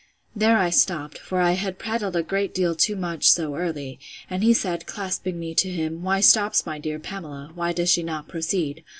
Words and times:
There 0.35 0.57
I 0.57 0.71
stopped; 0.71 1.19
for 1.19 1.41
I 1.41 1.51
had 1.51 1.77
prattled 1.77 2.15
a 2.15 2.23
great 2.23 2.55
deal 2.55 2.73
too 2.73 2.95
much 2.95 3.29
so 3.29 3.53
early: 3.55 3.99
and 4.31 4.43
he 4.43 4.51
said, 4.51 4.87
clasping 4.87 5.39
me 5.39 5.53
to 5.53 5.69
him, 5.69 6.01
Why 6.01 6.21
stops 6.21 6.65
my 6.65 6.79
dear 6.79 6.97
Pamela?—Why 6.97 7.71
does 7.71 7.91
she 7.91 8.01
not 8.01 8.27
proceed? 8.27 8.83